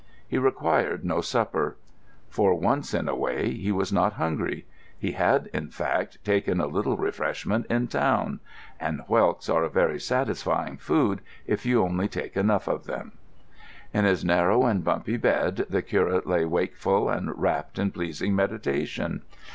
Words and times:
He 0.27 0.39
required 0.39 1.05
no 1.05 1.21
supper. 1.21 1.77
For 2.27 2.55
once 2.55 2.91
in 2.91 3.07
a 3.07 3.13
way 3.15 3.53
he 3.53 3.71
was 3.71 3.93
not 3.93 4.13
hungry. 4.13 4.65
He 4.97 5.11
had, 5.11 5.47
in 5.53 5.69
fact, 5.69 6.17
taken 6.25 6.59
a 6.59 6.65
little 6.65 6.97
refreshment 6.97 7.67
in 7.69 7.87
town; 7.87 8.39
and 8.79 9.01
whelks 9.01 9.47
are 9.47 9.61
a 9.63 9.69
very 9.69 9.99
satisfying 9.99 10.77
food, 10.77 11.21
if 11.45 11.67
you 11.67 11.83
only 11.83 12.07
take 12.07 12.35
enough 12.35 12.67
of 12.67 12.85
them. 12.87 13.11
In 13.93 14.05
his 14.05 14.25
narrow 14.25 14.65
and 14.65 14.83
bumpy 14.83 15.17
bed 15.17 15.67
the 15.69 15.83
curate 15.83 16.25
lay 16.25 16.45
wakeful 16.45 17.07
and 17.07 17.39
wrapped 17.39 17.77
in 17.77 17.91
pleasing 17.91 18.35
meditation. 18.35 19.21